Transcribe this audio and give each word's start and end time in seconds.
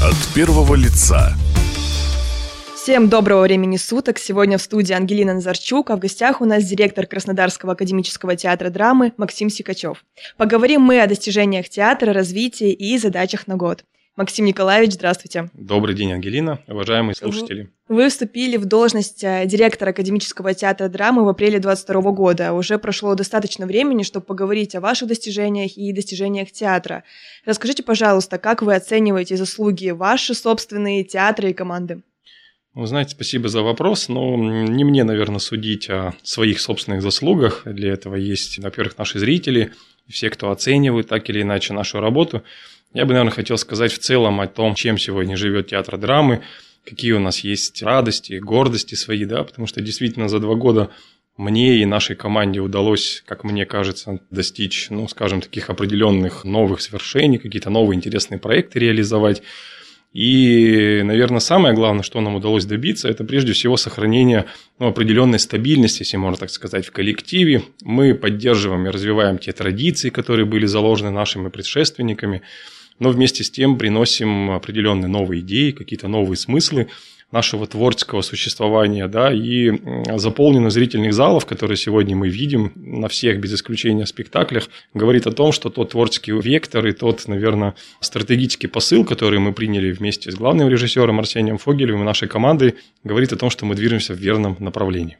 От 0.00 0.14
первого 0.32 0.76
лица. 0.76 1.34
Всем 2.76 3.08
доброго 3.08 3.42
времени 3.42 3.76
суток. 3.76 4.20
Сегодня 4.20 4.56
в 4.56 4.62
студии 4.62 4.92
Ангелина 4.92 5.34
Назарчук, 5.34 5.90
а 5.90 5.96
в 5.96 5.98
гостях 5.98 6.40
у 6.40 6.44
нас 6.44 6.62
директор 6.62 7.04
Краснодарского 7.04 7.72
академического 7.72 8.36
театра 8.36 8.70
драмы 8.70 9.12
Максим 9.16 9.50
Сикачев. 9.50 10.04
Поговорим 10.36 10.82
мы 10.82 11.00
о 11.00 11.08
достижениях 11.08 11.68
театра, 11.68 12.12
развитии 12.12 12.72
и 12.72 12.96
задачах 12.96 13.48
на 13.48 13.56
год. 13.56 13.84
Максим 14.18 14.46
Николаевич, 14.46 14.94
здравствуйте. 14.94 15.48
Добрый 15.54 15.94
день, 15.94 16.12
Ангелина, 16.12 16.58
уважаемые 16.66 17.14
слушатели. 17.14 17.70
Вы 17.86 18.08
вступили 18.08 18.56
в 18.56 18.64
должность 18.64 19.22
э, 19.22 19.46
директора 19.46 19.90
Академического 19.90 20.54
театра 20.54 20.88
драмы 20.88 21.24
в 21.24 21.28
апреле 21.28 21.60
2022 21.60 22.10
года. 22.10 22.52
Уже 22.52 22.78
прошло 22.78 23.14
достаточно 23.14 23.64
времени, 23.64 24.02
чтобы 24.02 24.26
поговорить 24.26 24.74
о 24.74 24.80
ваших 24.80 25.06
достижениях 25.06 25.76
и 25.76 25.92
достижениях 25.92 26.50
театра. 26.50 27.04
Расскажите, 27.44 27.84
пожалуйста, 27.84 28.38
как 28.38 28.60
вы 28.60 28.74
оцениваете 28.74 29.36
заслуги 29.36 29.90
ваши 29.90 30.34
собственные 30.34 31.04
театры 31.04 31.50
и 31.50 31.54
команды? 31.54 32.02
Вы 32.74 32.88
знаете, 32.88 33.12
спасибо 33.12 33.48
за 33.48 33.62
вопрос, 33.62 34.08
но 34.08 34.36
не 34.36 34.82
мне, 34.82 35.04
наверное, 35.04 35.38
судить 35.38 35.88
о 35.88 36.12
своих 36.24 36.58
собственных 36.58 37.02
заслугах. 37.02 37.62
Для 37.66 37.92
этого 37.92 38.16
есть, 38.16 38.58
во-первых, 38.58 38.98
наши 38.98 39.20
зрители, 39.20 39.70
все, 40.08 40.30
кто 40.30 40.50
оценивает 40.50 41.08
так 41.08 41.28
или 41.30 41.42
иначе 41.42 41.72
нашу 41.74 42.00
работу. 42.00 42.42
Я 42.94 43.04
бы, 43.04 43.12
наверное, 43.12 43.32
хотел 43.32 43.58
сказать 43.58 43.92
в 43.92 43.98
целом 43.98 44.40
о 44.40 44.46
том, 44.46 44.74
чем 44.74 44.98
сегодня 44.98 45.36
живет 45.36 45.68
театр 45.68 45.98
драмы, 45.98 46.42
какие 46.84 47.12
у 47.12 47.20
нас 47.20 47.40
есть 47.40 47.82
радости, 47.82 48.38
гордости 48.38 48.94
свои, 48.94 49.24
да, 49.24 49.44
потому 49.44 49.66
что 49.66 49.80
действительно 49.80 50.28
за 50.28 50.40
два 50.40 50.54
года 50.54 50.90
мне 51.36 51.76
и 51.76 51.86
нашей 51.86 52.16
команде 52.16 52.60
удалось, 52.60 53.22
как 53.24 53.44
мне 53.44 53.64
кажется, 53.64 54.20
достичь, 54.30 54.88
ну, 54.90 55.06
скажем, 55.06 55.40
таких 55.40 55.70
определенных 55.70 56.44
новых 56.44 56.80
свершений, 56.80 57.38
какие-то 57.38 57.70
новые 57.70 57.96
интересные 57.96 58.38
проекты 58.38 58.80
реализовать. 58.80 59.42
И, 60.12 61.02
наверное, 61.04 61.40
самое 61.40 61.74
главное, 61.74 62.02
что 62.02 62.20
нам 62.20 62.34
удалось 62.34 62.64
добиться, 62.64 63.08
это 63.08 63.24
прежде 63.24 63.52
всего 63.52 63.76
сохранение 63.76 64.46
ну, 64.78 64.86
определенной 64.88 65.38
стабильности, 65.38 66.00
если 66.02 66.16
можно 66.16 66.38
так 66.38 66.50
сказать, 66.50 66.86
в 66.86 66.92
коллективе. 66.92 67.62
Мы 67.82 68.14
поддерживаем 68.14 68.86
и 68.86 68.90
развиваем 68.90 69.38
те 69.38 69.52
традиции, 69.52 70.08
которые 70.08 70.46
были 70.46 70.66
заложены 70.66 71.10
нашими 71.10 71.48
предшественниками 71.48 72.42
но 72.98 73.10
вместе 73.10 73.44
с 73.44 73.50
тем 73.50 73.78
приносим 73.78 74.50
определенные 74.50 75.08
новые 75.08 75.40
идеи, 75.40 75.70
какие-то 75.70 76.08
новые 76.08 76.36
смыслы 76.36 76.88
нашего 77.30 77.66
творческого 77.66 78.22
существования, 78.22 79.06
да, 79.06 79.32
и 79.32 79.72
заполненность 80.16 80.74
зрительных 80.74 81.12
залов, 81.12 81.44
которые 81.46 81.76
сегодня 81.76 82.16
мы 82.16 82.28
видим 82.28 82.72
на 82.74 83.08
всех, 83.08 83.38
без 83.40 83.54
исключения, 83.54 84.06
спектаклях, 84.06 84.68
говорит 84.94 85.26
о 85.26 85.32
том, 85.32 85.52
что 85.52 85.68
тот 85.68 85.90
творческий 85.90 86.32
вектор 86.32 86.86
и 86.86 86.92
тот, 86.92 87.28
наверное, 87.28 87.74
стратегический 88.00 88.66
посыл, 88.66 89.04
который 89.04 89.38
мы 89.38 89.52
приняли 89.52 89.92
вместе 89.92 90.30
с 90.30 90.34
главным 90.34 90.68
режиссером 90.68 91.18
Арсением 91.18 91.58
Фогелевым 91.58 92.02
и 92.02 92.06
нашей 92.06 92.28
командой, 92.28 92.76
говорит 93.04 93.32
о 93.32 93.36
том, 93.36 93.50
что 93.50 93.66
мы 93.66 93.74
движемся 93.74 94.14
в 94.14 94.18
верном 94.18 94.56
направлении. 94.58 95.18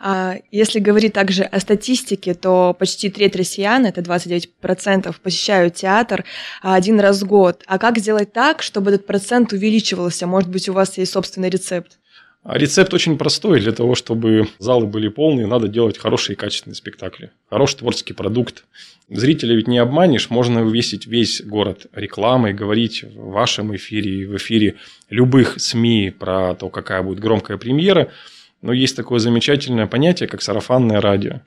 А 0.00 0.36
если 0.50 0.78
говорить 0.78 1.12
также 1.12 1.42
о 1.42 1.58
статистике, 1.60 2.34
то 2.34 2.74
почти 2.78 3.10
треть 3.10 3.36
россиян, 3.36 3.86
это 3.86 4.00
29%, 4.00 5.14
посещают 5.22 5.74
театр 5.74 6.24
один 6.62 7.00
раз 7.00 7.22
в 7.22 7.26
год. 7.26 7.62
А 7.66 7.78
как 7.78 7.98
сделать 7.98 8.32
так, 8.32 8.62
чтобы 8.62 8.90
этот 8.92 9.06
процент 9.06 9.52
увеличивался? 9.52 10.26
Может 10.26 10.50
быть, 10.50 10.68
у 10.68 10.72
вас 10.72 10.98
есть 10.98 11.12
собственный 11.12 11.50
рецепт? 11.50 11.98
А 12.44 12.56
рецепт 12.56 12.94
очень 12.94 13.18
простой. 13.18 13.60
Для 13.60 13.72
того, 13.72 13.94
чтобы 13.94 14.48
залы 14.58 14.86
были 14.86 15.08
полные, 15.08 15.46
надо 15.46 15.68
делать 15.68 15.98
хорошие 15.98 16.34
и 16.34 16.36
качественные 16.36 16.76
спектакли. 16.76 17.32
Хороший 17.50 17.78
творческий 17.78 18.14
продукт. 18.14 18.64
Зрителя 19.10 19.56
ведь 19.56 19.66
не 19.66 19.78
обманешь. 19.78 20.30
Можно 20.30 20.62
увесить 20.62 21.06
весь 21.06 21.42
город 21.42 21.86
рекламой, 21.92 22.54
говорить 22.54 23.02
в 23.02 23.32
вашем 23.32 23.74
эфире 23.74 24.22
и 24.22 24.26
в 24.26 24.36
эфире 24.36 24.76
любых 25.10 25.60
СМИ 25.60 26.14
про 26.16 26.54
то, 26.54 26.68
какая 26.68 27.02
будет 27.02 27.18
громкая 27.18 27.58
премьера– 27.58 28.10
но 28.62 28.72
есть 28.72 28.96
такое 28.96 29.18
замечательное 29.18 29.86
понятие, 29.86 30.28
как 30.28 30.42
сарафанное 30.42 31.00
радио. 31.00 31.40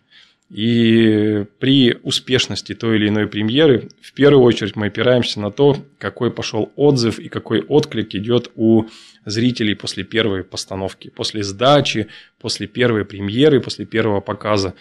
И 0.50 1.46
при 1.60 1.98
успешности 2.04 2.76
той 2.76 2.98
или 2.98 3.08
иной 3.08 3.28
премьеры, 3.28 3.88
в 4.02 4.12
первую 4.12 4.44
очередь 4.44 4.76
мы 4.76 4.88
опираемся 4.88 5.40
на 5.40 5.50
то, 5.50 5.78
какой 5.98 6.30
пошел 6.30 6.74
отзыв 6.76 7.20
и 7.20 7.30
какой 7.30 7.62
отклик 7.62 8.14
идет 8.16 8.52
у 8.56 8.86
зрителей 9.26 9.76
после 9.76 10.04
первой 10.04 10.44
постановки, 10.44 11.10
после 11.10 11.44
сдачи, 11.44 12.08
после 12.38 12.68
первой 12.68 13.06
премьеры, 13.06 13.62
после 13.62 13.86
первого 13.86 14.20
показа. 14.20 14.74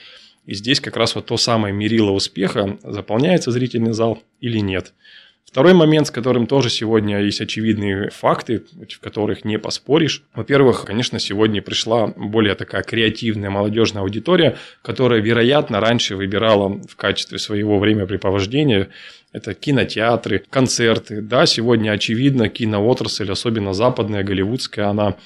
И 0.45 0.55
здесь 0.55 0.81
как 0.81 0.97
раз 0.97 1.15
вот 1.15 1.27
то 1.27 1.37
самое 1.37 1.73
мерило 1.73 2.11
успеха, 2.11 2.77
заполняется 2.83 3.53
зрительный 3.53 3.93
зал 3.93 4.21
или 4.41 4.59
нет. 4.59 4.93
Второй 5.51 5.75
момент, 5.75 6.07
с 6.07 6.11
которым 6.13 6.47
тоже 6.47 6.71
сегодня 6.71 7.21
есть 7.21 7.41
очевидные 7.41 8.11
факты, 8.11 8.63
в 8.89 9.01
которых 9.01 9.45
не 9.45 9.59
поспоришь. 9.59 10.23
Во-первых, 10.33 10.85
конечно, 10.85 11.19
сегодня 11.19 11.61
пришла 11.61 12.07
более 12.07 12.55
такая 12.55 12.85
креативная 12.85 13.51
молодежная 13.51 14.03
аудитория, 14.03 14.57
которая, 14.83 15.21
вероятно, 15.21 15.81
раньше 15.81 16.15
выбирала 16.15 16.81
в 16.89 16.95
качестве 16.95 17.39
своего 17.39 17.81
времяпрепровождения 17.81 18.91
это 19.33 19.55
кинотеатры, 19.55 20.45
концерты. 20.51 21.21
Да, 21.23 21.47
сегодня 21.47 21.93
очевидно, 21.93 22.49
киноотрасль, 22.49 23.31
особенно 23.31 23.73
западная, 23.73 24.25
голливудская, 24.25 24.89
она 24.89 25.17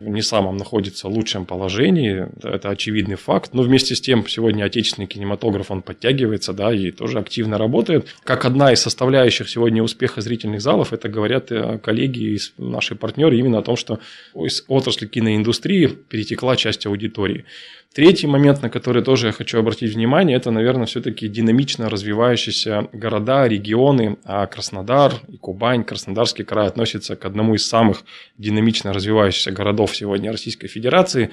не 0.00 0.22
самом 0.22 0.56
находится 0.56 1.08
в 1.08 1.12
лучшем 1.12 1.44
положении, 1.44 2.26
это 2.42 2.70
очевидный 2.70 3.16
факт, 3.16 3.52
но 3.52 3.62
вместе 3.62 3.94
с 3.94 4.00
тем 4.00 4.26
сегодня 4.26 4.64
отечественный 4.64 5.06
кинематограф, 5.06 5.70
он 5.70 5.82
подтягивается, 5.82 6.54
да, 6.54 6.72
и 6.72 6.90
тоже 6.90 7.18
активно 7.18 7.58
работает. 7.58 8.08
Как 8.24 8.46
одна 8.46 8.72
из 8.72 8.80
составляющих 8.80 9.50
сегодня 9.50 9.82
успеха 9.82 10.22
зрительных 10.22 10.62
залов, 10.62 10.94
это 10.94 11.10
говорят 11.10 11.52
э, 11.52 11.78
коллеги 11.78 12.36
и 12.36 12.38
наши 12.56 12.94
партнеры 12.94 13.38
именно 13.38 13.58
о 13.58 13.62
том, 13.62 13.76
что 13.76 14.00
из 14.34 14.64
отрасли 14.68 15.06
киноиндустрии 15.06 15.86
перетекла 15.86 16.56
часть 16.56 16.86
аудитории. 16.86 17.44
Третий 17.92 18.28
момент, 18.28 18.62
на 18.62 18.70
который 18.70 19.02
тоже 19.02 19.26
я 19.26 19.32
хочу 19.32 19.58
обратить 19.58 19.92
внимание, 19.92 20.36
это, 20.36 20.52
наверное, 20.52 20.86
все-таки 20.86 21.26
динамично 21.26 21.90
развивающиеся 21.90 22.88
города, 22.92 23.48
регионы. 23.50 24.16
А 24.24 24.46
Краснодар 24.46 25.12
и 25.28 25.36
Кубань, 25.36 25.84
Краснодарский 25.84 26.44
край 26.44 26.68
относятся 26.68 27.16
к 27.16 27.24
одному 27.24 27.54
из 27.54 27.66
самых 27.66 28.04
динамично 28.38 28.92
развивающихся 28.92 29.52
городов 29.52 29.94
сегодня 29.94 30.32
Российской 30.32 30.68
Федерации. 30.68 31.30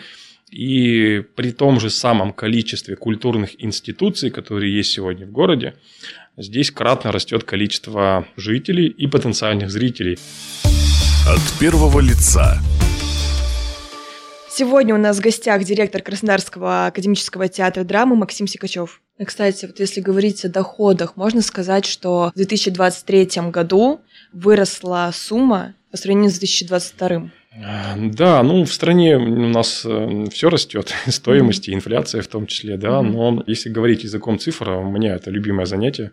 И 0.51 1.23
при 1.35 1.51
том 1.51 1.79
же 1.79 1.89
самом 1.89 2.33
количестве 2.33 2.95
культурных 2.95 3.61
институций, 3.63 4.29
которые 4.29 4.75
есть 4.75 4.91
сегодня 4.91 5.25
в 5.25 5.31
городе, 5.31 5.75
здесь 6.37 6.71
кратно 6.71 7.11
растет 7.11 7.43
количество 7.43 8.27
жителей 8.37 8.87
и 8.87 9.07
потенциальных 9.07 9.69
зрителей. 9.69 10.17
От 11.27 11.59
первого 11.59 11.99
лица 11.99 12.61
Сегодня 14.57 14.95
у 14.95 14.97
нас 14.97 15.17
в 15.17 15.21
гостях 15.21 15.63
директор 15.65 16.01
Краснодарского 16.01 16.87
академического 16.87 17.47
театра 17.47 17.83
драмы 17.83 18.15
Максим 18.15 18.47
Сикачев. 18.47 19.03
Кстати, 19.23 19.67
вот 19.67 19.79
если 19.79 20.01
говорить 20.01 20.43
о 20.45 20.49
доходах, 20.49 21.15
можно 21.15 21.43
сказать, 21.43 21.85
что 21.85 22.31
в 22.33 22.37
2023 22.37 23.51
году 23.51 24.01
выросла 24.33 25.11
сумма 25.13 25.75
по 25.91 25.97
сравнению 25.97 26.31
с 26.31 26.39
2022. 26.39 27.29
Да, 27.57 28.43
ну 28.43 28.65
в 28.65 28.71
стране 28.71 29.17
у 29.17 29.47
нас 29.47 29.83
э, 29.83 30.25
все 30.31 30.49
растет, 30.49 30.93
стоимость 31.07 31.67
и 31.67 31.73
инфляция 31.73 32.21
в 32.21 32.27
том 32.27 32.45
числе, 32.45 32.77
да, 32.77 33.01
но 33.01 33.43
если 33.47 33.69
говорить 33.69 34.03
языком 34.03 34.37
цифр, 34.37 34.69
а 34.69 34.77
у 34.77 34.91
меня 34.91 35.15
это 35.15 35.31
любимое 35.31 35.65
занятие, 35.65 36.11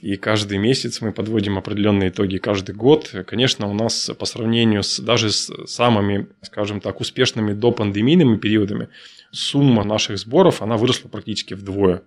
и 0.00 0.16
каждый 0.16 0.58
месяц 0.58 1.00
мы 1.00 1.12
подводим 1.12 1.56
определенные 1.56 2.08
итоги 2.08 2.38
каждый 2.38 2.74
год. 2.74 3.14
Конечно, 3.26 3.68
у 3.68 3.74
нас 3.74 4.10
по 4.18 4.26
сравнению 4.26 4.82
с 4.82 4.98
даже 4.98 5.30
с 5.30 5.52
самыми, 5.66 6.26
скажем 6.40 6.80
так, 6.80 7.00
успешными 7.00 7.52
до 7.52 7.70
пандемийными 7.70 8.36
периодами, 8.36 8.88
сумма 9.30 9.84
наших 9.84 10.18
сборов, 10.18 10.62
она 10.62 10.76
выросла 10.76 11.08
практически 11.08 11.54
вдвое. 11.54 12.02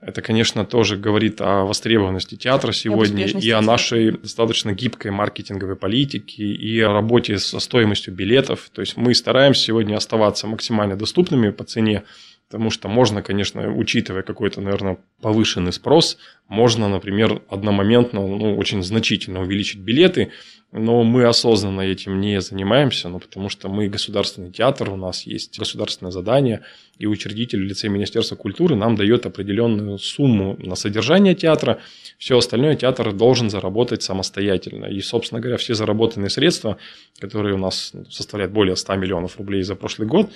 Это, 0.00 0.22
конечно, 0.22 0.64
тоже 0.64 0.96
говорит 0.96 1.40
о 1.40 1.64
востребованности 1.64 2.36
театра 2.36 2.70
сегодня 2.70 3.26
и, 3.26 3.46
и 3.46 3.50
о 3.50 3.60
нашей 3.60 4.12
достаточно 4.12 4.72
гибкой 4.72 5.10
маркетинговой 5.10 5.74
политике 5.74 6.44
и 6.44 6.80
о 6.80 6.92
работе 6.92 7.38
со 7.38 7.58
стоимостью 7.58 8.14
билетов. 8.14 8.70
То 8.72 8.80
есть 8.80 8.96
мы 8.96 9.12
стараемся 9.12 9.62
сегодня 9.62 9.96
оставаться 9.96 10.46
максимально 10.46 10.96
доступными 10.96 11.50
по 11.50 11.64
цене, 11.64 12.04
потому 12.48 12.70
что 12.70 12.88
можно, 12.88 13.22
конечно, 13.22 13.70
учитывая 13.70 14.22
какой-то, 14.22 14.62
наверное, 14.62 14.96
повышенный 15.20 15.72
спрос, 15.72 16.16
можно, 16.48 16.88
например, 16.88 17.42
одномоментно, 17.50 18.26
ну, 18.26 18.56
очень 18.56 18.82
значительно 18.82 19.42
увеличить 19.42 19.80
билеты, 19.80 20.32
но 20.72 21.02
мы 21.02 21.24
осознанно 21.24 21.82
этим 21.82 22.20
не 22.20 22.40
занимаемся, 22.40 23.10
ну, 23.10 23.18
потому 23.18 23.50
что 23.50 23.68
мы 23.68 23.88
государственный 23.88 24.50
театр, 24.50 24.90
у 24.90 24.96
нас 24.96 25.26
есть 25.26 25.58
государственное 25.58 26.10
задание, 26.10 26.62
и 26.98 27.06
учредитель 27.06 27.60
в 27.60 27.66
лице 27.66 27.88
Министерства 27.88 28.36
культуры 28.36 28.76
нам 28.76 28.96
дает 28.96 29.26
определенную 29.26 29.98
сумму 29.98 30.56
на 30.58 30.74
содержание 30.74 31.34
театра, 31.34 31.80
все 32.16 32.38
остальное 32.38 32.76
театр 32.76 33.12
должен 33.12 33.50
заработать 33.50 34.02
самостоятельно. 34.02 34.86
И, 34.86 35.00
собственно 35.00 35.40
говоря, 35.40 35.58
все 35.58 35.74
заработанные 35.74 36.30
средства, 36.30 36.78
которые 37.18 37.54
у 37.54 37.58
нас 37.58 37.92
составляют 38.10 38.54
более 38.54 38.76
100 38.76 38.94
миллионов 38.96 39.36
рублей 39.36 39.62
за 39.62 39.74
прошлый 39.74 40.08
год, 40.08 40.30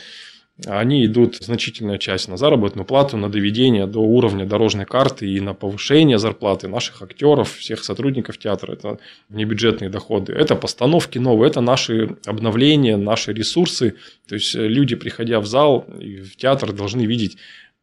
они 0.67 1.07
идут 1.07 1.37
значительная 1.37 1.99
часть 1.99 2.29
на 2.29 2.37
заработную 2.37 2.85
плату, 2.85 3.17
на 3.17 3.31
доведение 3.31 3.87
до 3.87 4.01
уровня 4.01 4.45
дорожной 4.45 4.85
карты 4.85 5.29
и 5.29 5.41
на 5.41 5.55
повышение 5.55 6.19
зарплаты 6.19 6.69
наших 6.69 7.03
актеров, 7.03 7.57
всех 7.57 7.83
сотрудников 7.83 8.39
театра. 8.39 8.75
Это 8.75 8.99
небюджетные 9.29 9.91
доходы. 9.91 10.33
Это 10.33 10.55
постановки 10.55 11.19
новые, 11.19 11.51
это 11.51 11.61
наши 11.61 12.17
обновления, 12.27 12.97
наши 12.97 13.33
ресурсы. 13.33 13.95
То 14.29 14.35
есть 14.35 14.55
люди, 14.55 14.95
приходя 14.95 15.41
в 15.41 15.47
зал 15.47 15.87
и 15.99 16.21
в 16.21 16.37
театр, 16.37 16.73
должны 16.73 17.07
видеть 17.07 17.39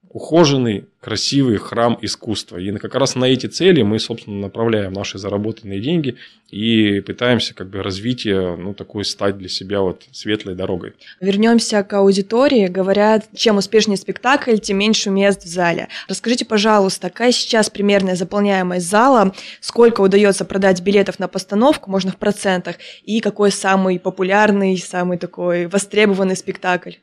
ухоженный, 0.09 0.85
красивый 1.01 1.57
храм 1.57 1.97
искусства. 2.01 2.57
И 2.57 2.71
как 2.77 2.95
раз 2.95 3.15
на 3.15 3.25
эти 3.25 3.45
цели 3.45 3.83
мы, 3.83 3.99
собственно, 3.99 4.39
направляем 4.39 4.91
наши 4.91 5.17
заработанные 5.17 5.79
деньги 5.79 6.17
и 6.49 6.99
пытаемся 7.01 7.53
как 7.53 7.69
бы 7.69 7.83
развитие, 7.83 8.55
ну, 8.55 8.73
такой 8.73 9.05
стать 9.05 9.37
для 9.37 9.47
себя 9.47 9.81
вот 9.81 10.03
светлой 10.11 10.55
дорогой. 10.55 10.93
Вернемся 11.21 11.83
к 11.83 11.93
аудитории. 11.93 12.67
Говорят, 12.67 13.27
чем 13.35 13.57
успешнее 13.57 13.97
спектакль, 13.97 14.57
тем 14.57 14.77
меньше 14.77 15.09
мест 15.09 15.43
в 15.43 15.47
зале. 15.47 15.89
Расскажите, 16.07 16.45
пожалуйста, 16.45 17.09
какая 17.09 17.31
сейчас 17.31 17.69
примерная 17.69 18.15
заполняемость 18.15 18.89
зала, 18.89 19.33
сколько 19.61 20.01
удается 20.01 20.43
продать 20.43 20.81
билетов 20.81 21.19
на 21.19 21.27
постановку, 21.27 21.91
можно 21.91 22.11
в 22.11 22.17
процентах, 22.17 22.77
и 23.03 23.19
какой 23.19 23.51
самый 23.51 23.99
популярный, 23.99 24.77
самый 24.77 25.17
такой 25.17 25.67
востребованный 25.67 26.35
спектакль? 26.35 26.93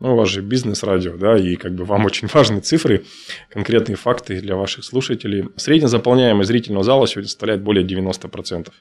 Ну, 0.00 0.14
у 0.14 0.16
вас 0.16 0.30
же 0.30 0.40
бизнес-радио, 0.40 1.16
да, 1.18 1.38
и 1.38 1.56
как 1.56 1.74
бы 1.74 1.84
вам 1.84 2.04
очень 2.06 2.28
важны 2.28 2.60
цифры, 2.60 3.04
конкретные 3.50 3.96
факты 3.96 4.40
для 4.40 4.56
ваших 4.56 4.84
слушателей. 4.84 5.48
Средняя 5.56 5.88
заполняемость 5.88 6.48
зрительного 6.48 6.84
зала 6.84 7.06
сегодня 7.06 7.28
составляет 7.28 7.62
более 7.62 7.86
90%. 7.86 8.72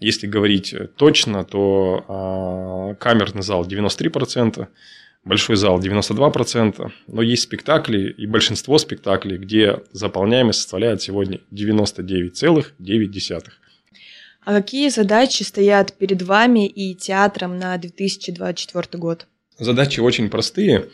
Если 0.00 0.26
говорить 0.26 0.74
точно, 0.96 1.44
то 1.44 2.04
а, 2.08 2.94
камерный 2.94 3.42
зал 3.42 3.66
93%, 3.66 4.66
большой 5.24 5.56
зал 5.56 5.78
92%, 5.78 6.90
но 7.06 7.22
есть 7.22 7.42
спектакли 7.42 8.10
и 8.10 8.26
большинство 8.26 8.78
спектаклей, 8.78 9.36
где 9.36 9.82
заполняемость 9.92 10.60
составляет 10.60 11.02
сегодня 11.02 11.40
99,9%. 11.52 13.50
А 14.42 14.54
какие 14.54 14.88
задачи 14.88 15.42
стоят 15.42 15.92
перед 15.92 16.22
вами 16.22 16.66
и 16.66 16.94
театром 16.94 17.58
на 17.58 17.76
2024 17.76 18.98
год? 18.98 19.26
Задачи 19.64 20.00
очень 20.00 20.28
простые 20.28 20.88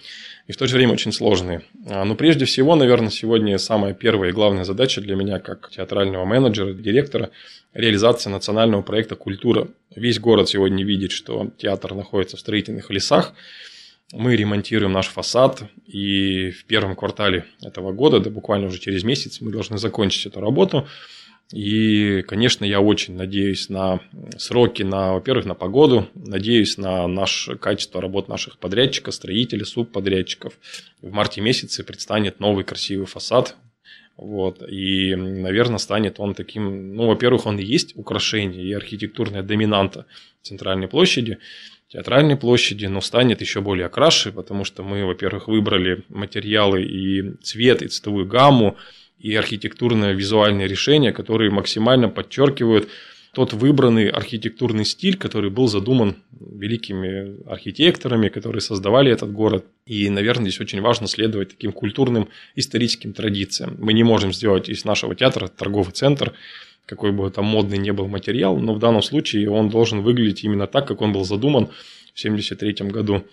и 0.47 0.53
в 0.53 0.57
то 0.57 0.67
же 0.67 0.77
время 0.77 0.93
очень 0.93 1.13
сложные. 1.13 1.63
А, 1.89 2.05
но 2.05 2.15
прежде 2.15 2.45
всего, 2.45 2.77
наверное, 2.77 3.11
сегодня 3.11 3.59
самая 3.59 3.95
первая 3.95 4.31
и 4.31 4.33
главная 4.33 4.65
задача 4.65 5.01
для 5.01 5.17
меня 5.17 5.39
как 5.39 5.71
театрального 5.71 6.25
менеджера, 6.25 6.73
директора– 6.73 7.31
реализация 7.75 8.31
национального 8.31 8.83
проекта 8.83 9.17
«Культура». 9.17 9.69
Весь 9.95 10.19
город 10.19 10.49
сегодня 10.49 10.85
видит, 10.85 11.13
что 11.13 11.51
театр 11.59 11.95
находится 11.95 12.37
в 12.37 12.41
строительных 12.41 12.91
лесах. 12.91 13.35
Мы 14.13 14.37
ремонтируем 14.37 14.93
наш 14.93 15.09
фасад, 15.09 15.63
и 15.87 16.51
в 16.51 16.65
первом 16.67 16.95
квартале 16.95 17.45
этого 17.63 17.93
года, 17.93 18.21
да 18.21 18.31
буквально 18.31 18.69
уже 18.69 18.79
через 18.79 19.03
месяц, 19.05 19.41
мы 19.41 19.51
должны 19.51 19.79
закончить 19.79 20.27
эту 20.27 20.41
работу– 20.41 20.87
и, 21.53 22.23
конечно, 22.23 22.65
я 22.65 22.81
очень 22.81 23.15
надеюсь 23.15 23.69
на 23.69 24.01
сроки, 24.37 24.83
на, 24.83 25.15
во-первых, 25.15 25.47
на 25.47 25.55
погоду, 25.55 26.09
надеюсь 26.15 26.77
на 26.77 27.07
наше 27.07 27.57
качество 27.57 28.01
работ 28.01 28.29
наших 28.29 28.59
подрядчиков, 28.59 29.15
строителей, 29.15 29.65
субподрядчиков. 29.65 30.59
В 31.01 31.13
марте 31.13 31.41
месяце 31.41 31.85
предстанет 31.85 32.41
новый 32.41 32.65
красивый 32.65 33.07
фасад. 33.07 33.55
Вот, 34.17 34.63
и, 34.67 35.15
наверное, 35.15 35.79
станет 35.79 36.19
он 36.19 36.35
таким, 36.35 36.95
ну, 36.95 37.07
во-первых, 37.07 37.47
он 37.47 37.59
и 37.59 37.65
есть 37.65 37.97
украшение 37.97 38.65
и 38.65 38.73
архитектурная 38.73 39.43
доминанта 39.43 40.07
центральной 40.43 40.89
площади, 40.89 41.39
театральной 41.89 42.37
площади, 42.37 42.87
но 42.87 43.03
станет 43.03 43.43
еще 43.43 43.61
более 43.61 43.87
окрашей, 43.87 44.33
потому 44.33 44.65
что 44.65 44.83
мы, 44.83 45.05
во-первых, 45.05 45.49
выбрали 45.49 46.03
материалы 46.09 46.83
и 46.83 47.37
цвет, 47.43 47.83
и 47.83 47.89
цветовую 47.89 48.27
гамму, 48.27 48.77
и 49.27 49.35
архитектурное 49.35 50.13
визуальное 50.13 50.69
решение, 50.69 51.13
которые 51.13 51.51
максимально 51.51 52.09
подчеркивают 52.09 52.89
тот 53.35 53.53
выбранный 53.53 54.09
архитектурный 54.09 54.85
стиль, 54.85 55.17
который 55.17 55.51
был 55.51 55.67
задуман 55.67 56.15
великими 56.41 57.45
архитекторами, 57.51 58.29
которые 58.29 58.61
создавали 58.61 59.11
этот 59.11 59.33
город. 59.33 59.65
И, 59.85 60.09
наверное, 60.11 60.45
здесь 60.49 60.61
очень 60.61 60.81
важно 60.81 61.09
следовать 61.09 61.49
таким 61.51 61.73
культурным 61.73 62.29
историческим 62.55 63.13
традициям. 63.13 63.77
Мы 63.81 63.95
не 63.95 64.05
можем 64.05 64.33
сделать 64.33 64.69
из 64.69 64.85
нашего 64.85 65.17
театра 65.17 65.49
торговый 65.49 65.93
центр, 65.93 66.33
какой 66.87 67.11
бы 67.11 67.29
там 67.31 67.47
модный 67.47 67.79
не 67.79 67.93
был 67.93 68.07
материал, 68.07 68.57
но 68.57 68.75
в 68.75 68.79
данном 68.79 69.03
случае 69.03 69.51
он 69.51 69.71
должен 69.71 70.03
выглядеть 70.03 70.45
именно 70.45 70.69
так, 70.69 70.87
как 70.87 71.03
он 71.03 71.13
был 71.13 71.25
задуман 71.25 71.67
в 71.67 72.25
1973 72.25 72.91
году. 72.91 73.25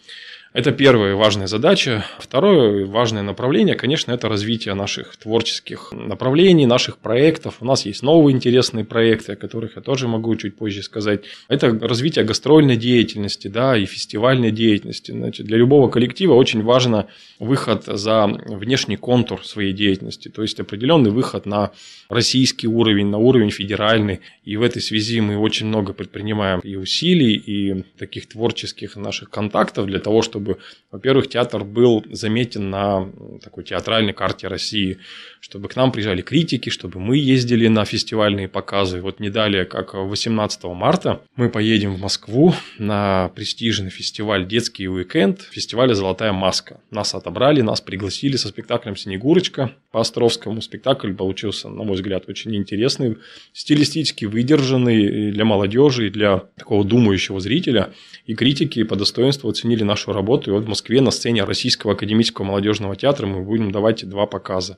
Это 0.53 0.71
первая 0.71 1.15
важная 1.15 1.47
задача. 1.47 2.05
Второе 2.19 2.85
важное 2.85 3.23
направление, 3.23 3.73
конечно, 3.73 4.11
это 4.11 4.29
развитие 4.29 4.75
наших 4.75 5.17
творческих 5.17 5.91
направлений, 5.91 6.67
наших 6.67 6.99
проектов. 6.99 7.55
У 7.59 7.65
нас 7.65 7.87
есть 7.87 8.03
новые 8.03 8.35
интересные 8.35 8.85
проекты, 8.85 9.31
о 9.31 9.35
которых 9.35 9.77
я 9.77 9.81
тоже 9.81 10.07
могу 10.07 10.35
чуть 10.35 10.55
позже 10.55 10.83
сказать. 10.83 11.21
Это 11.47 11.71
развитие 11.79 12.23
гастрольной 12.23 12.77
деятельности 12.77 13.47
да, 13.47 13.75
и 13.75 13.85
фестивальной 13.85 14.51
деятельности. 14.51 15.09
Значит, 15.09 15.47
для 15.47 15.57
любого 15.57 15.89
коллектива 15.89 16.35
очень 16.35 16.61
важно 16.61 17.07
выход 17.39 17.85
за 17.87 18.27
внешний 18.27 18.97
контур 18.97 19.43
своей 19.43 19.73
деятельности, 19.73 20.29
то 20.29 20.43
есть 20.43 20.59
определенный 20.59 21.09
выход 21.09 21.47
на 21.47 21.71
российский 22.09 22.67
уровень, 22.67 23.07
на 23.07 23.17
уровень 23.17 23.49
федеральный. 23.49 24.19
И 24.45 24.55
в 24.55 24.61
этой 24.61 24.83
связи 24.83 25.19
мы 25.19 25.35
очень 25.35 25.65
много 25.65 25.93
предпринимаем 25.93 26.59
и 26.59 26.75
усилий, 26.75 27.33
и 27.33 27.83
таких 27.97 28.29
творческих 28.29 28.95
наших 28.97 29.31
контактов 29.31 29.87
для 29.87 29.97
того, 29.97 30.21
чтобы 30.21 30.42
чтобы, 30.43 30.57
во-первых, 30.91 31.29
театр 31.29 31.63
был 31.63 32.03
заметен 32.11 32.69
на 32.69 33.09
такой 33.41 33.63
театральной 33.63 34.13
карте 34.13 34.47
России, 34.47 34.97
чтобы 35.39 35.69
к 35.69 35.75
нам 35.75 35.91
приезжали 35.91 36.21
критики, 36.21 36.69
чтобы 36.69 36.99
мы 36.99 37.17
ездили 37.17 37.67
на 37.67 37.85
фестивальные 37.85 38.47
показы. 38.47 39.01
Вот 39.01 39.19
не 39.19 39.29
далее, 39.29 39.65
как 39.65 39.93
18 39.93 40.63
марта, 40.65 41.21
мы 41.35 41.49
поедем 41.49 41.95
в 41.95 41.99
Москву 41.99 42.53
на 42.77 43.29
престижный 43.35 43.89
фестиваль 43.89 44.47
«Детский 44.47 44.87
уикенд» 44.87 45.41
фестиваля 45.41 45.93
«Золотая 45.93 46.33
маска». 46.33 46.79
Нас 46.91 47.15
отобрали, 47.15 47.61
нас 47.61 47.81
пригласили 47.81 48.35
со 48.35 48.49
спектаклем 48.49 48.95
«Снегурочка» 48.95 49.71
по 49.91 50.01
Островскому. 50.01 50.61
Спектакль 50.61 51.13
получился, 51.13 51.69
на 51.69 51.83
мой 51.83 51.95
взгляд, 51.95 52.27
очень 52.27 52.55
интересный, 52.55 53.17
стилистически 53.53 54.25
выдержанный 54.25 55.31
для 55.31 55.45
молодежи 55.45 56.07
и 56.07 56.09
для 56.09 56.39
такого 56.57 56.83
думающего 56.83 57.39
зрителя. 57.39 57.93
И 58.25 58.35
критики 58.35 58.83
по 58.83 58.95
достоинству 58.95 59.49
оценили 59.49 59.83
нашу 59.83 60.11
работу 60.13 60.32
И 60.47 60.51
вот 60.51 60.65
в 60.65 60.67
Москве 60.67 61.01
на 61.01 61.11
сцене 61.11 61.43
Российского 61.43 61.93
академического 61.93 62.45
молодежного 62.45 62.95
театра 62.95 63.27
мы 63.27 63.41
будем 63.41 63.71
давать 63.71 64.07
два 64.07 64.25
показа. 64.25 64.77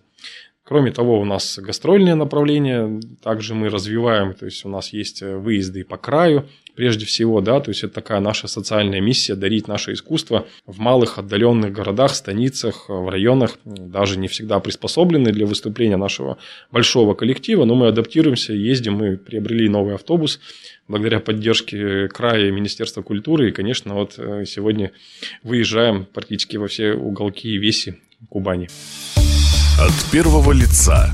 Кроме 0.67 0.91
того, 0.91 1.21
у 1.21 1.25
нас 1.25 1.59
гастрольное 1.59 2.15
направление, 2.15 3.00
также 3.21 3.53
мы 3.53 3.69
развиваем, 3.69 4.33
то 4.33 4.45
есть 4.45 4.65
у 4.65 4.69
нас 4.69 4.91
есть 4.94 5.21
выезды 5.21 5.83
по 5.83 5.97
краю, 5.97 6.47
прежде 6.75 7.06
всего, 7.06 7.39
да, 7.39 7.59
то 7.59 7.69
есть 7.69 7.84
это 7.84 7.93
такая 7.93 8.19
наша 8.19 8.48
социальная 8.48 9.00
миссия 9.00 9.36
дарить 9.36 9.67
наше 9.67 9.93
искусство 9.93 10.48
в 10.65 10.79
малых 10.79 11.19
отдаленных 11.19 11.72
городах, 11.72 12.15
станицах, 12.15 12.89
в 12.89 13.10
районах, 13.10 13.60
даже 13.63 14.17
не 14.17 14.27
всегда 14.27 14.60
приспособлены 14.60 15.31
для 15.31 15.45
выступления 15.45 15.98
нашего 15.98 16.39
большого 16.72 17.13
коллектива, 17.13 17.65
но 17.65 17.75
мы 17.75 17.89
адаптируемся, 17.89 18.53
ездим, 18.53 18.95
мы 18.95 19.17
приобрели 19.17 19.69
новый 19.69 19.93
автобус, 19.93 20.39
благодаря 20.88 21.19
поддержке 21.19 22.07
края 22.07 22.48
и 22.48 22.51
Министерства 22.51 23.03
культуры. 23.03 23.50
И, 23.50 23.51
конечно, 23.51 23.93
вот 23.93 24.15
э, 24.17 24.45
сегодня 24.48 24.91
выезжаем 25.43 26.05
практически 26.12 26.57
во 26.57 26.67
все 26.67 26.93
уголки 26.93 27.50
и 27.50 27.60
веси 27.60 28.00
Кубани. 28.29 28.67
От 29.77 29.91
первого 30.10 30.53
лица. 30.53 31.12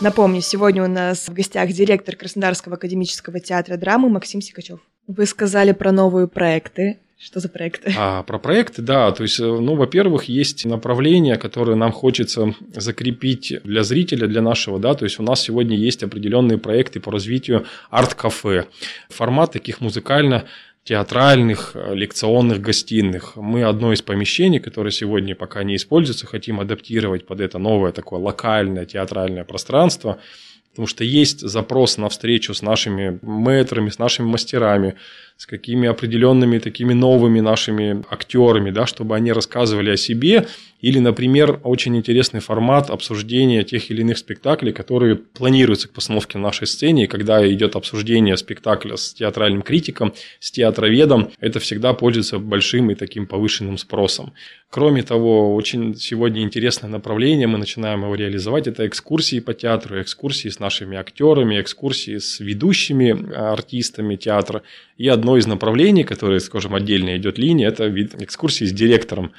Напомню, 0.00 0.40
сегодня 0.40 0.82
у 0.82 0.88
нас 0.88 1.28
в 1.28 1.32
гостях 1.32 1.70
директор 1.70 2.16
Краснодарского 2.16 2.74
академического 2.74 3.38
театра 3.38 3.76
драмы 3.76 4.08
Максим 4.08 4.40
Сикачев. 4.40 4.80
Вы 5.06 5.26
сказали 5.26 5.70
про 5.70 5.92
новые 5.92 6.26
проекты. 6.26 6.98
Что 7.16 7.38
за 7.38 7.48
проекты? 7.48 7.94
А, 7.96 8.24
про 8.24 8.40
проекты, 8.40 8.82
да. 8.82 9.12
То 9.12 9.22
есть, 9.22 9.38
э, 9.38 9.44
ну, 9.44 9.76
во-первых, 9.76 10.24
есть 10.24 10.64
направления, 10.64 11.36
которые 11.36 11.76
нам 11.76 11.92
хочется 11.92 12.56
закрепить 12.74 13.54
для 13.62 13.84
зрителя, 13.84 14.26
для 14.26 14.42
нашего, 14.42 14.80
да. 14.80 14.94
То 14.94 15.04
есть, 15.04 15.20
у 15.20 15.22
нас 15.22 15.40
сегодня 15.40 15.76
есть 15.76 16.02
определенные 16.02 16.58
проекты 16.58 16.98
по 16.98 17.12
развитию 17.12 17.64
арт-кафе. 17.90 18.66
Формат 19.08 19.52
таких 19.52 19.80
музыкально 19.80 20.46
театральных, 20.84 21.72
э, 21.74 21.94
лекционных 21.94 22.60
гостиных. 22.60 23.36
Мы 23.36 23.62
одно 23.62 23.92
из 23.92 24.02
помещений, 24.02 24.58
которое 24.58 24.90
сегодня 24.90 25.34
пока 25.34 25.62
не 25.62 25.76
используется, 25.76 26.26
хотим 26.26 26.58
адаптировать 26.60 27.26
под 27.26 27.40
это 27.40 27.58
новое 27.58 27.92
такое 27.92 28.18
локальное 28.18 28.84
театральное 28.84 29.44
пространство. 29.44 30.18
Потому 30.72 30.86
что 30.86 31.04
есть 31.04 31.40
запрос 31.40 31.98
на 31.98 32.08
встречу 32.08 32.54
с 32.54 32.62
нашими 32.62 33.18
мэтрами, 33.20 33.90
с 33.90 33.98
нашими 33.98 34.26
мастерами, 34.26 34.94
с 35.36 35.44
какими 35.44 35.86
определенными 35.86 36.58
такими 36.58 36.94
новыми 36.94 37.40
нашими 37.40 38.04
актерами, 38.10 38.70
да, 38.70 38.86
чтобы 38.86 39.14
они 39.14 39.32
рассказывали 39.32 39.90
о 39.90 39.96
себе. 39.96 40.46
Или, 40.80 40.98
например, 40.98 41.60
очень 41.62 41.96
интересный 41.96 42.40
формат 42.40 42.90
обсуждения 42.90 43.64
тех 43.64 43.90
или 43.90 44.00
иных 44.00 44.18
спектаклей, 44.18 44.72
которые 44.72 45.16
планируются 45.16 45.88
к 45.88 45.92
постановке 45.92 46.38
на 46.38 46.44
нашей 46.44 46.66
сцене. 46.66 47.04
И 47.04 47.06
когда 47.06 47.46
идет 47.52 47.76
обсуждение 47.76 48.36
спектакля 48.36 48.96
с 48.96 49.12
театральным 49.12 49.62
критиком, 49.62 50.14
с 50.40 50.50
театроведом, 50.50 51.30
это 51.38 51.60
всегда 51.60 51.92
пользуется 51.92 52.38
большим 52.38 52.90
и 52.90 52.94
таким 52.94 53.26
повышенным 53.26 53.78
спросом. 53.78 54.32
Кроме 54.74 55.02
того, 55.02 55.54
очень 55.54 55.94
сегодня 55.96 56.42
интересное 56.42 56.88
направление, 56.88 57.46
мы 57.46 57.58
начинаем 57.58 58.04
его 58.04 58.14
реализовать, 58.14 58.66
это 58.66 58.86
экскурсии 58.86 59.38
по 59.38 59.52
театру, 59.52 60.00
экскурсии 60.00 60.48
с 60.48 60.60
нашими 60.60 60.96
актерами, 60.96 61.60
экскурсии 61.60 62.16
с 62.16 62.40
ведущими 62.40 63.34
артистами 63.34 64.16
театра. 64.16 64.62
И 64.96 65.08
одно 65.08 65.36
из 65.36 65.46
направлений, 65.46 66.04
которое, 66.04 66.40
скажем, 66.40 66.74
отдельно 66.74 67.18
идет 67.18 67.36
линия, 67.36 67.68
это 67.68 67.90
экскурсии 68.24 68.64
с 68.64 68.72
директором. 68.72 69.32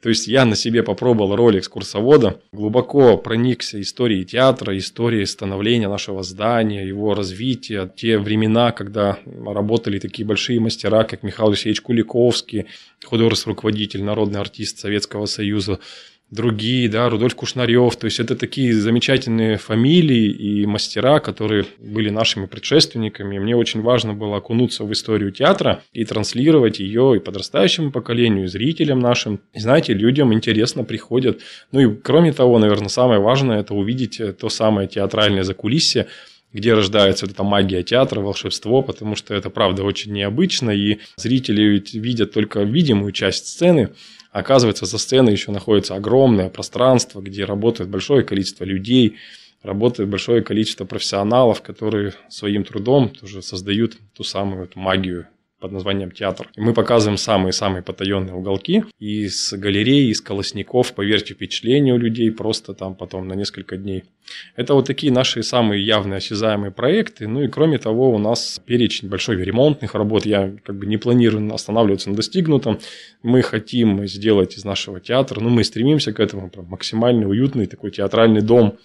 То 0.00 0.08
есть 0.08 0.28
я 0.28 0.46
на 0.46 0.56
себе 0.56 0.82
попробовал 0.82 1.36
роль 1.36 1.58
экскурсовода, 1.58 2.40
глубоко 2.52 3.18
проникся 3.18 3.80
историей 3.80 4.24
театра, 4.24 4.76
историей 4.78 5.26
становления 5.26 5.88
нашего 5.88 6.22
здания, 6.22 6.86
его 6.86 7.14
развития, 7.14 7.90
те 7.94 8.18
времена, 8.18 8.72
когда 8.72 9.18
работали 9.26 9.98
такие 9.98 10.26
большие 10.26 10.58
мастера, 10.58 11.04
как 11.04 11.22
Михаил 11.22 11.50
Алексеевич 11.50 11.82
Куликовский, 11.82 12.66
художественный 13.04 13.52
руководитель, 13.52 14.02
народный 14.02 14.40
артист 14.40 14.78
Советского 14.78 15.26
Союза, 15.26 15.80
другие, 16.30 16.88
да, 16.88 17.08
Рудольф 17.08 17.34
Кушнарев. 17.34 17.96
То 17.96 18.06
есть 18.06 18.20
это 18.20 18.36
такие 18.36 18.72
замечательные 18.72 19.56
фамилии 19.56 20.30
и 20.30 20.66
мастера, 20.66 21.20
которые 21.20 21.66
были 21.78 22.10
нашими 22.10 22.46
предшественниками. 22.46 23.38
Мне 23.38 23.56
очень 23.56 23.82
важно 23.82 24.14
было 24.14 24.36
окунуться 24.36 24.84
в 24.84 24.92
историю 24.92 25.32
театра 25.32 25.82
и 25.92 26.04
транслировать 26.04 26.78
ее 26.78 27.16
и 27.16 27.20
подрастающему 27.20 27.90
поколению, 27.90 28.44
и 28.44 28.48
зрителям 28.48 29.00
нашим. 29.00 29.40
И 29.52 29.60
знаете, 29.60 29.92
людям 29.92 30.32
интересно 30.32 30.84
приходят. 30.84 31.40
Ну 31.72 31.80
и 31.80 31.96
кроме 31.96 32.32
того, 32.32 32.58
наверное, 32.58 32.88
самое 32.88 33.20
важное– 33.20 33.60
это 33.62 33.74
увидеть 33.74 34.20
то 34.38 34.48
самое 34.48 34.88
театральное 34.88 35.42
закулисье, 35.42 36.06
где 36.52 36.74
рождается 36.74 37.26
вот 37.26 37.32
эта 37.34 37.42
магия 37.42 37.82
театра, 37.82 38.20
волшебство, 38.20 38.82
потому 38.82 39.14
что 39.16 39.34
это, 39.34 39.50
правда, 39.50 39.84
очень 39.84 40.12
необычно, 40.12 40.70
и 40.70 40.98
зрители 41.16 41.62
ведь 41.62 41.94
видят 41.94 42.32
только 42.32 42.62
видимую 42.62 43.12
часть 43.12 43.46
сцены, 43.46 43.90
Оказывается, 44.32 44.86
за 44.86 44.98
сценой 44.98 45.32
еще 45.32 45.50
находится 45.50 45.96
огромное 45.96 46.48
пространство, 46.50 47.20
где 47.20 47.44
работает 47.44 47.90
большое 47.90 48.22
количество 48.22 48.64
людей, 48.64 49.16
работает 49.62 50.08
большое 50.08 50.42
количество 50.42 50.84
профессионалов, 50.84 51.62
которые 51.62 52.14
своим 52.28 52.64
трудом 52.64 53.08
тоже 53.08 53.42
создают 53.42 53.98
ту 54.14 54.22
самую 54.22 54.64
эту 54.64 54.78
магию 54.78 55.26
под 55.60 55.72
названием 55.72 56.10
театр. 56.10 56.50
И 56.56 56.60
мы 56.60 56.72
показываем 56.72 57.18
самые-самые 57.18 57.82
потаенные 57.82 58.34
уголки 58.34 58.84
из 58.98 59.52
галереи, 59.52 60.10
из 60.10 60.20
колосников, 60.20 60.94
поверьте, 60.94 61.34
впечатление 61.34 61.94
у 61.94 61.98
людей 61.98 62.30
просто 62.30 62.74
там 62.74 62.94
потом 62.94 63.28
на 63.28 63.34
несколько 63.34 63.76
дней. 63.76 64.04
Это 64.56 64.74
вот 64.74 64.86
такие 64.86 65.12
наши 65.12 65.42
самые 65.42 65.84
явные 65.84 66.18
осязаемые 66.18 66.70
проекты. 66.70 67.26
Ну 67.26 67.42
и 67.42 67.48
кроме 67.48 67.78
того, 67.78 68.10
у 68.10 68.18
нас 68.18 68.60
перечень 68.64 69.08
большой 69.08 69.42
ремонтных 69.42 69.94
работ. 69.94 70.24
Я 70.26 70.54
как 70.64 70.76
бы 70.76 70.86
не 70.86 70.96
планирую 70.96 71.52
останавливаться 71.52 72.10
на 72.10 72.16
достигнутом. 72.16 72.78
Мы 73.22 73.42
хотим 73.42 74.06
сделать 74.06 74.56
из 74.56 74.64
нашего 74.64 75.00
театра, 75.00 75.40
ну 75.40 75.50
мы 75.50 75.64
стремимся 75.64 76.12
к 76.12 76.20
этому, 76.20 76.50
максимально 76.68 77.28
уютный 77.28 77.66
такой 77.66 77.90
театральный 77.90 78.40
дом 78.40 78.78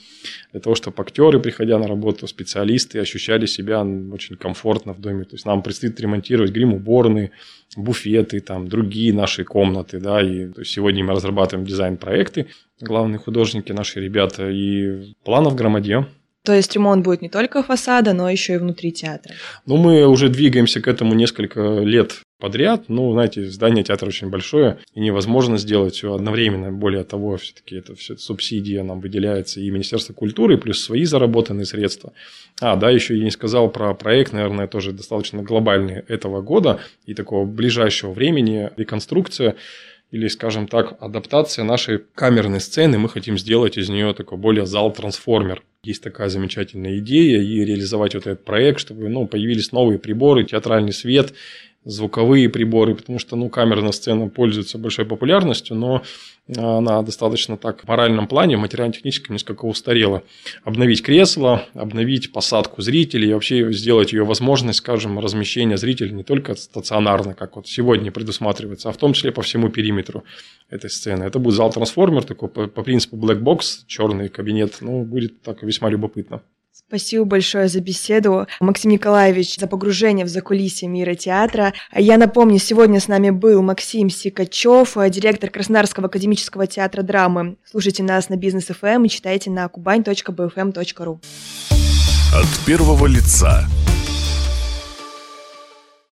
для 0.51 0.59
того, 0.59 0.75
чтобы 0.75 1.01
актеры, 1.01 1.39
приходя 1.39 1.77
на 1.77 1.87
работу, 1.87 2.27
специалисты 2.27 2.99
ощущали 2.99 3.45
себя 3.45 3.81
очень 3.81 4.35
комфортно 4.35 4.93
в 4.93 4.99
доме. 4.99 5.23
То 5.25 5.35
есть 5.35 5.45
нам 5.45 5.61
предстоит 5.61 5.99
ремонтировать 5.99 6.51
грим-уборные, 6.65 7.31
буфеты, 7.77 8.39
там, 8.39 8.67
другие 8.67 9.13
наши 9.13 9.43
комнаты, 9.43 9.99
да, 9.99 10.21
и 10.21 10.49
есть 10.57 10.63
сегодня 10.63 11.03
мы 11.03 11.13
разрабатываем 11.13 11.67
дизайн-проекты, 11.67 12.47
главные 12.81 13.19
художники 13.19 13.71
наши 13.71 14.01
ребята, 14.01 14.49
и 14.49 15.13
планов 15.23 15.55
громадье. 15.55 16.07
То 16.43 16.53
есть 16.53 16.73
ремонт 16.75 17.03
будет 17.03 17.21
не 17.21 17.29
только 17.29 17.63
фасада, 17.63 18.13
но 18.13 18.29
еще 18.29 18.53
и 18.53 18.57
внутри 18.57 18.91
театра. 18.91 19.33
Ну, 19.65 19.77
мы 19.77 20.05
уже 20.07 20.29
двигаемся 20.29 20.79
к 20.79 20.87
этому 20.87 21.15
несколько 21.15 21.79
лет 21.79 22.21
подряд. 22.39 22.85
Ну, 22.87 23.11
знаете, 23.13 23.45
здание 23.45 23.83
театра 23.83 24.07
очень 24.07 24.29
большое, 24.29 24.79
и 24.93 24.99
невозможно 24.99 25.57
сделать 25.57 25.95
все 25.95 26.13
одновременно. 26.13 26.71
Более 26.71 27.03
того, 27.03 27.37
все-таки 27.37 27.75
это 27.75 27.95
все 27.95 28.17
субсидия 28.17 28.83
нам 28.83 28.99
выделяется 28.99 29.59
и 29.59 29.69
Министерство 29.69 30.13
культуры, 30.13 30.57
плюс 30.57 30.81
свои 30.81 31.05
заработанные 31.05 31.65
средства. 31.65 32.13
А, 32.61 32.75
да, 32.75 32.89
еще 32.89 33.17
я 33.17 33.23
не 33.23 33.31
сказал 33.31 33.69
про 33.69 33.93
проект, 33.93 34.33
наверное, 34.33 34.67
тоже 34.67 34.91
достаточно 34.91 35.43
глобальный 35.43 36.03
этого 36.07 36.41
года 36.41 36.79
и 37.05 37.13
такого 37.13 37.45
ближайшего 37.45 38.11
времени, 38.11 38.69
реконструкция 38.77 39.55
или, 40.11 40.27
скажем 40.27 40.67
так, 40.67 40.95
адаптация 41.01 41.65
нашей 41.65 41.99
камерной 42.13 42.59
сцены. 42.59 42.97
Мы 42.97 43.09
хотим 43.09 43.37
сделать 43.37 43.77
из 43.77 43.89
нее 43.89 44.13
такой 44.13 44.37
более 44.37 44.65
зал-трансформер. 44.65 45.63
Есть 45.83 46.03
такая 46.03 46.29
замечательная 46.29 46.99
идея 46.99 47.41
и 47.41 47.65
реализовать 47.65 48.15
вот 48.15 48.25
этот 48.25 48.45
проект, 48.45 48.79
чтобы 48.79 49.09
ну, 49.09 49.27
появились 49.27 49.71
новые 49.71 49.99
приборы, 49.99 50.45
театральный 50.45 50.93
свет, 50.93 51.33
звуковые 51.85 52.49
приборы, 52.49 52.95
потому 52.95 53.19
что 53.19 53.35
ну, 53.35 53.47
камерная 53.49 53.91
сцена 53.91 54.27
пользуется 54.27 54.77
большой 54.77 55.05
популярностью, 55.05 55.75
но 55.75 56.01
она 56.47 57.01
достаточно 57.01 57.57
так 57.57 57.83
в 57.83 57.87
моральном 57.87 58.27
плане, 58.27 58.57
в 58.57 58.59
материально-техническом 58.59 59.33
несколько 59.33 59.65
устарела. 59.65 60.23
Обновить 60.63 61.01
кресло, 61.01 61.65
обновить 61.73 62.31
посадку 62.31 62.81
зрителей 62.81 63.33
вообще 63.33 63.71
сделать 63.71 64.13
ее 64.13 64.25
возможность, 64.25 64.79
скажем, 64.79 65.19
размещения 65.19 65.77
зрителей 65.77 66.11
не 66.11 66.23
только 66.23 66.55
стационарно, 66.55 67.33
как 67.33 67.55
вот 67.55 67.67
сегодня 67.67 68.11
предусматривается, 68.11 68.89
а 68.89 68.91
в 68.91 68.97
том 68.97 69.13
числе 69.13 69.31
по 69.31 69.41
всему 69.41 69.69
периметру 69.69 70.23
этой 70.69 70.89
сцены. 70.89 71.23
Это 71.23 71.39
будет 71.39 71.55
зал-трансформер, 71.55 72.23
такой 72.23 72.49
по, 72.49 72.67
по 72.67 72.83
принципу 72.83 73.15
black 73.15 73.41
box, 73.41 73.85
черный 73.87 74.29
кабинет, 74.29 74.77
ну, 74.81 75.03
будет 75.03 75.41
так 75.41 75.63
весьма 75.63 75.89
любопытно. 75.89 76.41
Спасибо 76.87 77.25
большое 77.25 77.67
за 77.67 77.81
беседу, 77.81 78.45
Максим 78.59 78.91
Николаевич, 78.91 79.57
за 79.57 79.65
погружение 79.65 80.23
в 80.23 80.29
закулисье 80.29 80.87
мира 80.87 81.15
театра. 81.15 81.73
Я 81.91 82.17
напомню, 82.17 82.59
сегодня 82.59 82.99
с 82.99 83.07
нами 83.07 83.31
был 83.31 83.63
Максим 83.63 84.11
Сикачев, 84.11 84.95
директор 85.09 85.49
Краснодарского 85.49 86.07
академического 86.07 86.67
театра 86.67 87.01
драмы. 87.01 87.57
Слушайте 87.69 88.03
нас 88.03 88.29
на 88.29 88.37
Бизнес 88.37 88.65
ФМ 88.65 89.03
и 89.03 89.09
читайте 89.09 89.49
на 89.49 89.65
kubain.bfm.ru. 89.65 91.19
От 92.33 92.65
первого 92.67 93.07
лица 93.07 93.67